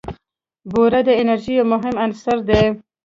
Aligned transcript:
بوره 0.71 0.99
د 1.07 1.09
انرژۍ 1.21 1.53
یو 1.57 1.65
مهم 1.73 1.95
عنصر 2.03 2.37
دی. 2.49 2.63